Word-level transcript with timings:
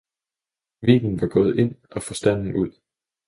Vinen 0.81 1.21
var 1.21 1.27
gået 1.27 1.59
ind 1.59 1.75
og 1.91 2.03
Forstanden 2.03 2.55
ud. 2.55 2.71